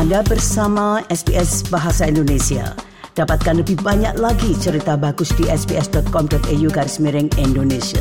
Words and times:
Anda 0.00 0.24
bersama 0.24 1.04
SBS 1.12 1.60
Bahasa 1.68 2.08
Indonesia. 2.08 2.72
Dapatkan 3.12 3.60
lebih 3.60 3.84
banyak 3.84 4.16
lagi 4.16 4.56
cerita 4.56 4.96
bagus 4.96 5.28
di 5.36 5.44
sbs.com.au 5.44 6.68
garis 6.72 6.96
miring 7.04 7.28
Indonesia. 7.36 8.00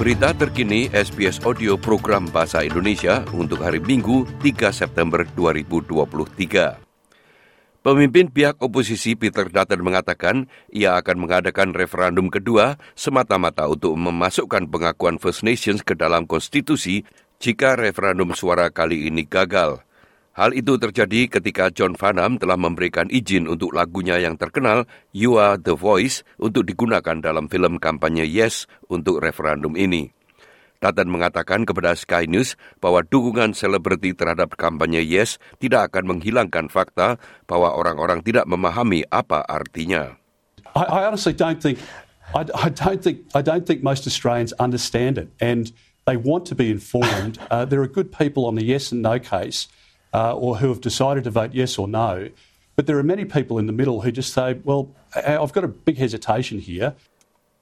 Berita 0.00 0.32
terkini 0.32 0.88
SBS 0.96 1.44
Audio 1.44 1.76
Program 1.76 2.24
Bahasa 2.32 2.64
Indonesia 2.64 3.20
untuk 3.36 3.60
hari 3.60 3.84
Minggu 3.84 4.24
3 4.40 4.72
September 4.72 5.28
2023. 5.36 6.85
Pemimpin 7.86 8.26
pihak 8.26 8.58
oposisi 8.58 9.14
Peter 9.14 9.46
Dutton 9.46 9.78
mengatakan 9.86 10.50
ia 10.74 10.98
akan 10.98 11.22
mengadakan 11.22 11.70
referendum 11.70 12.26
kedua 12.34 12.82
semata-mata 12.98 13.62
untuk 13.70 13.94
memasukkan 13.94 14.66
pengakuan 14.66 15.22
First 15.22 15.46
Nations 15.46 15.86
ke 15.86 15.94
dalam 15.94 16.26
konstitusi 16.26 17.06
jika 17.38 17.78
referendum 17.78 18.34
suara 18.34 18.74
kali 18.74 19.06
ini 19.06 19.22
gagal. 19.22 19.86
Hal 20.34 20.50
itu 20.58 20.74
terjadi 20.82 21.30
ketika 21.30 21.70
John 21.70 21.94
Farnham 21.94 22.42
telah 22.42 22.58
memberikan 22.58 23.06
izin 23.06 23.46
untuk 23.46 23.70
lagunya 23.70 24.18
yang 24.18 24.34
terkenal 24.34 24.90
You 25.14 25.38
Are 25.38 25.54
The 25.54 25.78
Voice 25.78 26.26
untuk 26.42 26.66
digunakan 26.66 27.22
dalam 27.22 27.46
film 27.46 27.78
kampanye 27.78 28.26
Yes 28.26 28.66
untuk 28.90 29.22
referendum 29.22 29.78
ini. 29.78 30.10
Dutton 30.78 31.08
mengatakan 31.10 31.64
kepada 31.64 31.96
Sky 31.96 32.28
News 32.28 32.54
bahwa 32.78 33.04
dukungan 33.04 33.52
selebriti 33.56 34.12
terhadap 34.12 34.56
kampanye 34.60 35.04
Yes 35.04 35.40
tidak 35.58 35.92
akan 35.92 36.16
menghilangkan 36.16 36.68
fakta 36.68 37.20
bahwa 37.48 37.74
orang-orang 37.74 38.20
tidak 38.20 38.44
memahami 38.44 39.04
apa 39.08 39.44
artinya. 39.46 40.16
I, 40.76 40.84
I 40.84 41.00
honestly 41.08 41.32
don't 41.32 41.60
think 41.60 41.80
I, 42.34 42.44
I, 42.52 42.68
don't 42.68 43.00
think 43.00 43.24
I 43.32 43.40
don't 43.40 43.64
think 43.64 43.86
most 43.86 44.06
Australians 44.06 44.52
understand 44.58 45.16
it, 45.16 45.30
and 45.40 45.70
they 46.04 46.16
want 46.16 46.44
to 46.50 46.54
be 46.54 46.70
informed. 46.70 47.38
Uh, 47.50 47.64
there 47.64 47.80
are 47.80 47.86
good 47.86 48.10
people 48.10 48.44
on 48.44 48.58
the 48.58 48.64
yes 48.64 48.90
and 48.90 49.00
no 49.00 49.18
case 49.22 49.68
uh, 50.12 50.34
or 50.34 50.58
who 50.58 50.68
have 50.68 50.80
decided 50.80 51.24
to 51.24 51.30
vote 51.30 51.54
yes 51.54 51.78
or 51.78 51.86
no. 51.86 52.28
But 52.74 52.86
there 52.86 52.98
are 52.98 53.02
many 53.02 53.24
people 53.24 53.58
in 53.58 53.66
the 53.66 53.72
middle 53.72 54.02
who 54.02 54.12
just 54.12 54.34
say, 54.34 54.58
well, 54.64 54.90
I've 55.14 55.52
got 55.52 55.64
a 55.64 55.68
big 55.68 55.96
hesitation 55.96 56.58
here. 56.58 56.94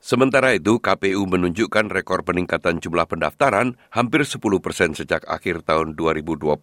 Sementara 0.04 0.52
itu, 0.52 0.76
KPU 0.84 1.24
menunjukkan 1.24 1.88
rekor 1.88 2.28
peningkatan 2.28 2.76
jumlah 2.76 3.08
pendaftaran 3.08 3.80
hampir 3.88 4.20
10 4.20 4.36
persen 4.60 4.92
sejak 4.92 5.24
akhir 5.24 5.64
tahun 5.64 5.96
2022. 5.96 6.60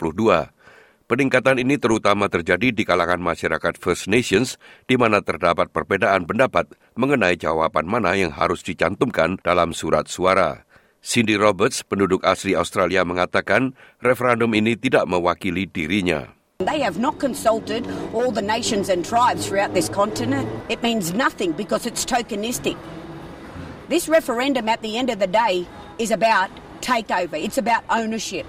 Peningkatan 1.10 1.58
ini 1.58 1.82
terutama 1.82 2.30
terjadi 2.30 2.70
di 2.70 2.86
kalangan 2.86 3.18
masyarakat 3.18 3.82
First 3.82 4.14
Nations, 4.14 4.62
di 4.86 4.94
mana 4.94 5.26
terdapat 5.26 5.74
perbedaan 5.74 6.30
pendapat 6.30 6.70
mengenai 6.94 7.34
jawaban 7.34 7.90
mana 7.90 8.14
yang 8.14 8.30
harus 8.30 8.62
dicantumkan 8.62 9.42
dalam 9.42 9.74
surat 9.74 10.06
suara. 10.06 10.62
Cindy 11.02 11.34
Roberts, 11.34 11.82
penduduk 11.82 12.22
asli 12.22 12.54
Australia 12.54 13.02
mengatakan 13.02 13.74
referendum 14.06 14.54
ini 14.54 14.78
tidak 14.78 15.10
mewakili 15.10 15.66
dirinya. 15.66 16.30
They 16.62 16.86
have 16.86 17.02
not 17.02 17.18
consulted 17.18 17.90
all 18.14 18.30
the 18.30 18.46
nations 18.46 18.94
and 18.94 19.02
tribes 19.02 19.50
throughout 19.50 19.74
this 19.74 19.90
continent. 19.90 20.46
It 20.70 20.86
means 20.86 21.10
nothing 21.10 21.58
because 21.58 21.90
it's 21.90 22.06
tokenistic. 22.06 22.78
This 23.92 24.08
referendum 24.08 24.72
at 24.72 24.80
the 24.80 24.96
end 24.96 25.12
of 25.12 25.20
the 25.20 25.28
day 25.28 25.68
is 26.00 26.16
about 26.16 26.48
takeover. 26.80 27.36
It's 27.36 27.60
about 27.60 27.84
ownership. 27.92 28.48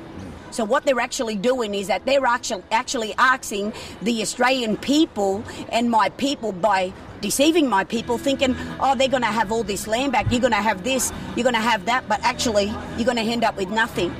So 0.54 0.62
what 0.62 0.86
they're 0.86 1.02
actually 1.02 1.34
doing 1.34 1.74
is 1.74 1.90
that 1.90 2.06
they're 2.06 2.22
actually 2.22 2.62
actually 2.70 3.10
asking 3.18 3.74
the 4.06 4.22
Australian 4.22 4.78
people 4.78 5.42
and 5.74 5.90
my 5.90 6.14
people 6.14 6.54
by 6.54 6.94
deceiving 7.18 7.66
my 7.66 7.82
people, 7.82 8.22
thinking, 8.22 8.54
oh, 8.78 8.94
they're 8.94 9.10
going 9.10 9.26
to 9.26 9.34
have 9.34 9.50
all 9.50 9.66
this 9.66 9.90
land 9.90 10.14
back, 10.14 10.30
you're 10.30 10.38
going 10.38 10.54
to 10.54 10.62
have 10.62 10.86
this, 10.86 11.10
you're 11.34 11.42
going 11.42 11.58
to 11.58 11.68
have 11.74 11.90
that, 11.90 12.06
but 12.06 12.22
actually, 12.22 12.70
you're 12.94 13.10
going 13.10 13.18
to 13.18 13.26
end 13.26 13.42
up 13.42 13.58
with 13.58 13.66
nothing. 13.74 14.14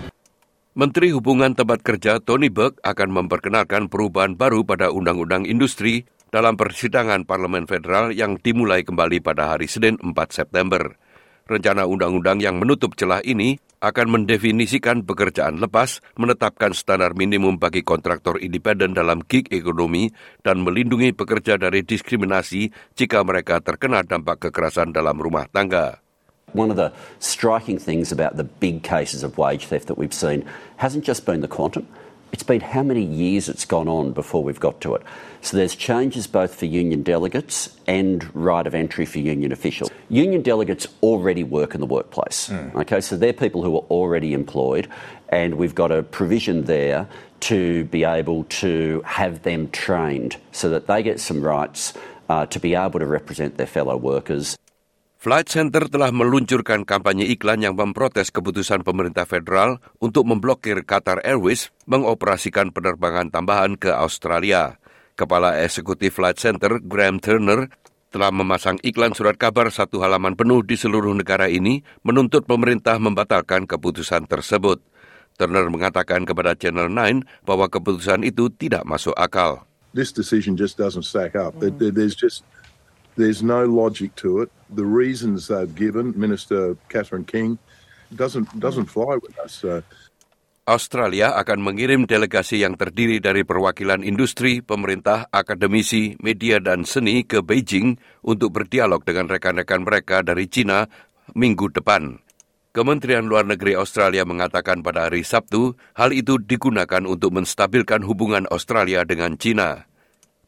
Menteri 0.74 1.14
Hubungan 1.14 1.54
Tempat 1.54 1.86
Kerja 1.86 2.18
Tony 2.18 2.50
Burke 2.50 2.82
akan 2.82 3.14
memperkenalkan 3.14 3.86
perubahan 3.86 4.34
baru 4.34 4.66
pada 4.66 4.90
Undang-Undang 4.90 5.46
Industri 5.46 6.02
dalam 6.34 6.58
persidangan 6.58 7.28
Parlemen 7.30 7.70
Federal 7.70 8.10
yang 8.10 8.42
dimulai 8.42 8.82
kembali 8.82 9.22
pada 9.22 9.54
hari 9.54 9.70
Senin 9.70 10.00
4 10.02 10.10
September. 10.34 10.98
Rencana 11.52 11.84
undang-undang 11.84 12.40
yang 12.40 12.56
menutup 12.56 12.96
celah 12.96 13.20
ini 13.28 13.60
akan 13.84 14.08
mendefinisikan 14.08 15.04
pekerjaan 15.04 15.60
lepas, 15.60 16.00
menetapkan 16.16 16.72
standar 16.72 17.12
minimum 17.12 17.60
bagi 17.60 17.84
kontraktor 17.84 18.40
independen 18.40 18.96
dalam 18.96 19.20
gig 19.20 19.52
ekonomi, 19.52 20.08
dan 20.40 20.64
melindungi 20.64 21.12
pekerja 21.12 21.60
dari 21.60 21.84
diskriminasi 21.84 22.72
jika 22.96 23.20
mereka 23.20 23.60
terkena 23.60 24.00
dampak 24.00 24.48
kekerasan 24.48 24.96
dalam 24.96 25.20
rumah 25.20 25.44
tangga. 25.52 26.00
One 26.56 26.72
of 26.72 26.80
the 26.80 26.88
striking 27.20 27.76
things 27.76 28.08
about 28.08 28.40
the 28.40 28.48
big 28.48 28.80
cases 28.80 29.20
of 29.20 29.36
wage 29.36 29.68
theft 29.68 29.92
that 29.92 30.00
we've 30.00 30.16
seen 30.16 30.48
hasn't 30.80 31.04
just 31.04 31.28
been 31.28 31.44
the 31.44 31.52
quantum, 31.52 31.84
it's 32.32 32.42
been 32.42 32.60
how 32.60 32.82
many 32.82 33.04
years 33.04 33.48
it's 33.48 33.64
gone 33.64 33.88
on 33.88 34.12
before 34.12 34.42
we've 34.42 34.58
got 34.58 34.80
to 34.80 34.94
it. 34.94 35.02
So 35.42 35.56
there's 35.56 35.76
changes 35.76 36.26
both 36.26 36.54
for 36.54 36.66
union 36.66 37.02
delegates 37.02 37.76
and 37.86 38.34
right 38.34 38.66
of 38.66 38.74
entry 38.74 39.04
for 39.04 39.18
union 39.18 39.52
officials. 39.52 39.90
Union 40.08 40.42
delegates 40.42 40.86
already 41.02 41.44
work 41.44 41.74
in 41.74 41.80
the 41.80 41.86
workplace. 41.86 42.48
Mm. 42.48 42.74
Okay, 42.74 43.00
so 43.00 43.16
they're 43.16 43.32
people 43.32 43.62
who 43.62 43.76
are 43.76 43.84
already 43.90 44.32
employed, 44.32 44.88
and 45.28 45.56
we've 45.56 45.74
got 45.74 45.92
a 45.92 46.02
provision 46.02 46.64
there 46.64 47.06
to 47.40 47.84
be 47.86 48.04
able 48.04 48.44
to 48.44 49.02
have 49.04 49.42
them 49.42 49.68
trained 49.70 50.36
so 50.52 50.70
that 50.70 50.86
they 50.86 51.02
get 51.02 51.20
some 51.20 51.42
rights 51.42 51.92
uh, 52.28 52.46
to 52.46 52.58
be 52.58 52.74
able 52.74 52.98
to 52.98 53.06
represent 53.06 53.56
their 53.56 53.66
fellow 53.66 53.96
workers 53.96 54.56
Flight 55.22 55.54
Center 55.54 55.86
telah 55.86 56.10
meluncurkan 56.10 56.82
kampanye 56.82 57.30
iklan 57.30 57.62
yang 57.62 57.78
memprotes 57.78 58.34
keputusan 58.34 58.82
pemerintah 58.82 59.22
federal 59.22 59.78
untuk 60.02 60.26
memblokir 60.26 60.82
Qatar 60.82 61.22
Airways 61.22 61.70
mengoperasikan 61.86 62.74
penerbangan 62.74 63.30
tambahan 63.30 63.78
ke 63.78 63.86
Australia. 63.94 64.82
Kepala 65.14 65.62
Eksekutif 65.62 66.18
Flight 66.18 66.42
Center, 66.42 66.82
Graham 66.82 67.22
Turner, 67.22 67.70
telah 68.10 68.34
memasang 68.34 68.82
iklan 68.82 69.14
surat 69.14 69.38
kabar 69.38 69.70
satu 69.70 70.02
halaman 70.02 70.34
penuh 70.34 70.58
di 70.66 70.74
seluruh 70.74 71.14
negara 71.14 71.46
ini 71.46 71.86
menuntut 72.02 72.42
pemerintah 72.42 72.98
membatalkan 72.98 73.70
keputusan 73.70 74.26
tersebut. 74.26 74.82
Turner 75.38 75.70
mengatakan 75.70 76.26
kepada 76.26 76.58
Channel 76.58 76.90
9 76.90 77.46
bahwa 77.46 77.70
keputusan 77.70 78.26
itu 78.26 78.50
tidak 78.50 78.82
masuk 78.82 79.14
akal. 79.14 79.70
This 79.94 80.10
decision 80.10 80.58
just 80.58 80.74
doesn't 80.74 81.06
stack 81.06 81.38
up. 81.38 81.54
Mm. 81.62 81.78
There's 81.94 82.18
just 82.18 82.42
There's 83.16 83.44
no 83.44 83.68
logic 83.68 84.16
to 84.24 84.40
it. 84.40 84.48
The 84.72 84.88
reasons 84.88 85.52
they've 85.52 85.68
given, 85.68 86.16
Minister 86.16 86.80
Catherine 86.88 87.28
King, 87.28 87.60
doesn't 88.08 88.48
doesn't 88.56 88.88
fly 88.88 89.20
with 89.20 89.36
us. 89.36 89.60
Uh, 89.64 89.84
Australia 90.62 91.34
akan 91.36 91.58
mengirim 91.58 92.06
delegasi 92.06 92.62
yang 92.62 92.78
terdiri 92.78 93.18
dari 93.18 93.42
perwakilan 93.42 94.06
industri, 94.06 94.62
pemerintah, 94.62 95.26
akademisi, 95.34 96.14
media, 96.22 96.62
dan 96.62 96.86
seni 96.86 97.26
ke 97.26 97.42
Beijing 97.42 97.98
untuk 98.22 98.54
berdialog 98.54 99.02
dengan 99.02 99.26
rekan-rekan 99.26 99.82
mereka 99.82 100.22
dari 100.22 100.46
China 100.46 100.86
minggu 101.34 101.74
depan. 101.74 102.22
Kementerian 102.72 103.28
Luar 103.28 103.44
Negeri 103.44 103.76
Australia 103.76 104.24
mengatakan 104.24 104.80
pada 104.80 105.10
hari 105.10 105.26
Sabtu, 105.26 105.76
hal 105.98 106.14
itu 106.14 106.40
digunakan 106.40 107.04
untuk 107.04 107.36
menstabilkan 107.36 108.00
hubungan 108.06 108.48
Australia 108.48 109.04
dengan 109.04 109.36
China 109.36 109.91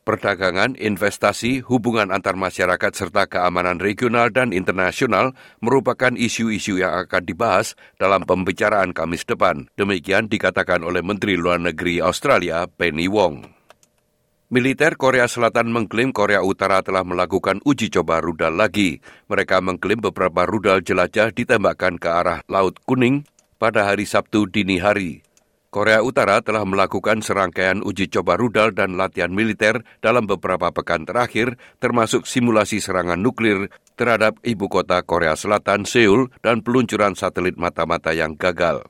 perdagangan, 0.05 0.77
investasi, 0.77 1.65
hubungan 1.65 2.13
antar 2.13 2.37
masyarakat 2.37 2.93
serta 2.93 3.27
keamanan 3.27 3.81
regional 3.81 4.29
dan 4.31 4.53
internasional 4.53 5.33
merupakan 5.65 6.13
isu-isu 6.15 6.79
yang 6.79 6.95
akan 7.09 7.25
dibahas 7.25 7.75
dalam 7.97 8.29
pembicaraan 8.29 8.93
Kamis 8.93 9.25
depan. 9.25 9.67
Demikian 9.75 10.29
dikatakan 10.29 10.85
oleh 10.85 11.01
Menteri 11.01 11.41
Luar 11.41 11.59
Negeri 11.59 11.99
Australia 12.05 12.69
Penny 12.69 13.09
Wong. 13.09 13.49
Militer 14.53 14.95
Korea 14.95 15.27
Selatan 15.27 15.73
mengklaim 15.73 16.13
Korea 16.15 16.45
Utara 16.45 16.85
telah 16.85 17.03
melakukan 17.03 17.65
uji 17.65 17.91
coba 17.91 18.21
rudal 18.21 18.55
lagi. 18.55 19.03
Mereka 19.27 19.59
mengklaim 19.65 19.99
beberapa 19.99 20.45
rudal 20.45 20.85
jelajah 20.85 21.33
ditembakkan 21.33 21.97
ke 21.99 22.07
arah 22.07 22.39
Laut 22.47 22.77
Kuning 22.85 23.27
pada 23.57 23.89
hari 23.89 24.05
Sabtu 24.05 24.47
dini 24.47 24.79
hari. 24.79 25.24
Korea 25.75 26.07
Utara 26.07 26.39
telah 26.39 26.63
melakukan 26.63 27.19
serangkaian 27.19 27.83
uji 27.83 28.07
coba 28.07 28.39
rudal 28.39 28.71
dan 28.71 28.95
latihan 28.95 29.35
militer 29.35 29.83
dalam 29.99 30.23
beberapa 30.23 30.71
pekan 30.71 31.03
terakhir, 31.03 31.59
termasuk 31.83 32.31
simulasi 32.31 32.79
serangan 32.79 33.19
nuklir 33.19 33.75
terhadap 33.99 34.39
ibu 34.47 34.71
kota 34.71 35.03
Korea 35.03 35.35
Selatan, 35.35 35.83
Seoul, 35.83 36.31
dan 36.47 36.63
peluncuran 36.63 37.19
satelit 37.19 37.59
mata-mata 37.59 38.15
yang 38.15 38.39
gagal. 38.39 38.87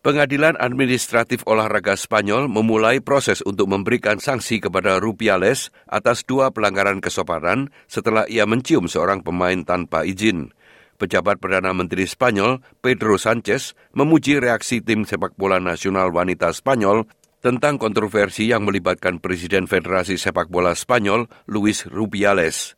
Pengadilan 0.00 0.56
Administratif 0.56 1.44
Olahraga 1.44 1.92
Spanyol 1.92 2.48
memulai 2.48 3.04
proses 3.04 3.44
untuk 3.44 3.68
memberikan 3.68 4.16
sanksi 4.16 4.56
kepada 4.56 4.96
Rupiales 4.96 5.68
atas 5.84 6.24
dua 6.24 6.48
pelanggaran 6.48 7.04
kesopanan 7.04 7.68
setelah 7.84 8.24
ia 8.24 8.48
mencium 8.48 8.88
seorang 8.88 9.20
pemain 9.20 9.60
tanpa 9.68 10.08
izin. 10.08 10.56
Pejabat 11.00 11.40
Perdana 11.40 11.72
Menteri 11.72 12.04
Spanyol, 12.04 12.60
Pedro 12.84 13.16
Sanchez, 13.16 13.72
memuji 13.96 14.36
reaksi 14.36 14.84
tim 14.84 15.08
sepak 15.08 15.32
bola 15.40 15.56
nasional 15.56 16.12
wanita 16.12 16.52
Spanyol 16.52 17.08
tentang 17.40 17.80
kontroversi 17.80 18.52
yang 18.52 18.68
melibatkan 18.68 19.16
Presiden 19.16 19.64
Federasi 19.64 20.20
Sepak 20.20 20.52
Bola 20.52 20.76
Spanyol, 20.76 21.24
Luis 21.48 21.88
Rubiales. 21.88 22.76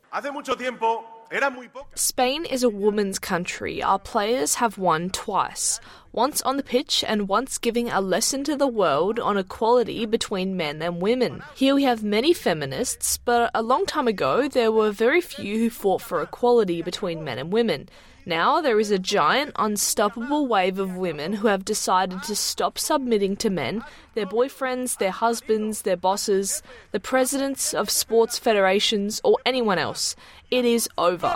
Spain 1.95 2.45
is 2.45 2.61
a 2.61 2.69
women's 2.69 3.17
country. 3.17 3.81
Our 3.81 3.97
players 3.97 4.61
have 4.61 4.77
won 4.77 5.09
twice. 5.09 5.81
Once 6.13 6.45
on 6.45 6.61
the 6.61 6.63
pitch 6.63 7.03
and 7.03 7.27
once 7.27 7.57
giving 7.57 7.89
a 7.89 7.99
lesson 8.05 8.45
to 8.45 8.55
the 8.55 8.69
world 8.69 9.17
on 9.17 9.35
equality 9.35 10.05
between 10.05 10.55
men 10.55 10.79
and 10.85 11.01
women. 11.01 11.41
Here 11.57 11.73
we 11.73 11.89
have 11.89 12.05
many 12.05 12.37
feminists, 12.37 13.17
but 13.17 13.49
a 13.57 13.65
long 13.65 13.89
time 13.89 14.07
ago 14.07 14.47
there 14.47 14.71
were 14.71 14.93
very 14.93 15.21
few 15.25 15.57
who 15.57 15.69
fought 15.73 16.05
for 16.05 16.21
equality 16.21 16.85
between 16.85 17.25
men 17.25 17.41
and 17.41 17.51
women. 17.51 17.89
Now 18.23 18.63
there 18.63 18.79
is 18.79 18.87
a 18.87 18.99
giant, 18.99 19.51
unstoppable 19.59 20.47
wave 20.47 20.79
of 20.79 20.95
women 20.95 21.43
who 21.43 21.51
have 21.51 21.67
decided 21.67 22.23
to 22.23 22.39
stop 22.39 22.79
submitting 22.79 23.35
to 23.43 23.51
men, 23.51 23.83
their 24.15 24.25
boyfriends, 24.25 24.95
their 24.97 25.11
husbands, 25.11 25.83
their 25.83 25.99
bosses, 25.99 26.63
the 26.95 27.03
presidents 27.03 27.75
of 27.75 27.91
sports 27.91 28.39
federations, 28.39 29.19
or 29.27 29.43
anyone 29.45 29.77
else. 29.77 30.15
It 30.51 30.63
is 30.63 30.87
over. 30.97 31.35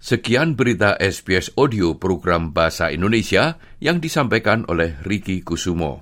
Sekian 0.00 0.56
berita 0.56 0.96
SBS 0.96 1.52
Audio 1.58 1.98
program 2.00 2.56
Bahasa 2.56 2.88
Indonesia 2.88 3.60
yang 3.76 4.00
disampaikan 4.00 4.64
oleh 4.72 4.96
Ricky 5.04 5.44
Kusumo. 5.44 6.00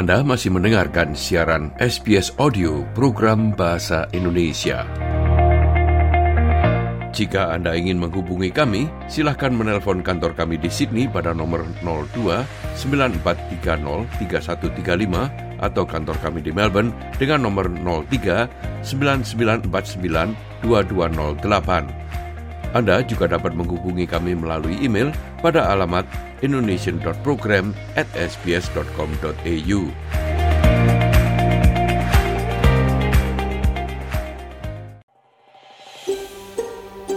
Anda 0.00 0.24
masih 0.24 0.48
mendengarkan 0.48 1.12
siaran 1.12 1.76
SBS 1.76 2.32
Audio 2.40 2.88
program 2.96 3.52
Bahasa 3.52 4.08
Indonesia. 4.16 4.88
Jika 7.12 7.52
Anda 7.52 7.76
ingin 7.76 8.00
menghubungi 8.00 8.48
kami, 8.48 8.88
silahkan 9.12 9.52
menelpon 9.52 10.00
kantor 10.00 10.32
kami 10.32 10.56
di 10.56 10.72
Sydney 10.72 11.04
pada 11.04 11.36
nomor 11.36 11.68
02 11.84 12.16
9430 12.80 14.08
3135 14.24 15.68
atau 15.68 15.84
kantor 15.84 16.16
kami 16.24 16.40
di 16.40 16.48
Melbourne 16.48 16.96
dengan 17.20 17.44
nomor 17.44 17.68
03 17.68 18.80
9949 18.80 20.64
2208. 20.64 21.99
Anda 22.70 23.02
juga 23.02 23.26
dapat 23.26 23.54
menghubungi 23.58 24.06
kami 24.06 24.38
melalui 24.38 24.78
email 24.78 25.10
pada 25.42 25.66
alamat 25.74 26.06
indonesian.program 26.40 27.74
at 27.98 28.06
sbs.com.au. 28.14 29.80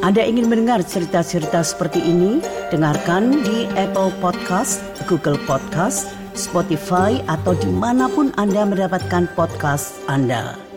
Anda 0.04 0.20
ingin 0.20 0.52
mendengar 0.52 0.84
cerita-cerita 0.84 1.64
seperti 1.64 2.04
ini? 2.04 2.44
Dengarkan 2.76 3.40
di 3.40 3.72
Apple 3.80 4.12
Podcast, 4.20 4.84
Google 5.08 5.40
Podcast, 5.48 6.12
Spotify, 6.36 7.24
atau 7.32 7.56
di 7.56 7.72
mana 7.72 8.12
pun 8.12 8.36
Anda 8.36 8.68
mendapatkan 8.68 9.32
podcast 9.32 9.96
Anda. 10.12 10.73